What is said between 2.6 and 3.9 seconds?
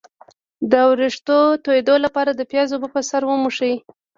اوبه په سر ومښئ